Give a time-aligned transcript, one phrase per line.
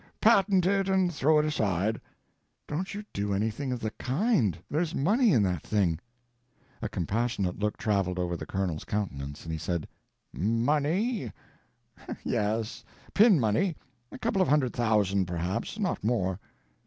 [0.19, 2.01] Patent it and throw it aside."
[2.67, 4.57] "Don't you do anything of the kind.
[4.67, 5.99] There's money in that thing."
[6.81, 9.87] A compassionate look traveled over the Colonel's countenance, and he said:
[10.33, 12.83] "Money—yes;
[13.13, 13.75] pin money:
[14.11, 15.77] a couple of hundred thousand, perhaps.
[15.77, 16.39] Not more."